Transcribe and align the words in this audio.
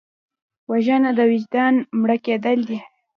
وژنه 0.71 1.11
د 1.17 1.19
وجدان 1.31 1.73
مړه 1.99 2.17
کېدل 2.25 2.59
دي 2.69 2.79